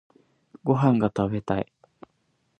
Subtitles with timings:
[0.63, 1.71] ご飯が食べたい